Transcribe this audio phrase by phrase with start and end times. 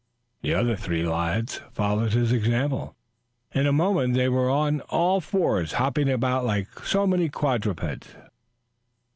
[0.41, 2.95] The other three lads followed his example.
[3.51, 8.07] In a moment they were on all fours, hopping about like so many quadrupeds.